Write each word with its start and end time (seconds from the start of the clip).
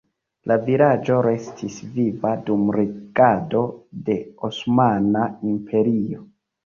La 0.51 0.55
vilaĝo 0.69 1.17
restis 1.25 1.75
viva 1.97 2.31
dum 2.47 2.63
regado 2.77 3.63
de 4.09 4.17
Osmana 4.51 5.29
Imperio. 5.53 6.25